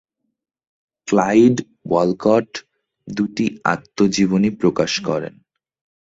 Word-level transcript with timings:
Clyde 1.07 1.57
Walcott 1.89 2.49
দু'টি 3.07 3.45
আত্মজীবনী 3.65 4.49
প্রকাশ 4.51 4.91
করেন। 5.07 5.33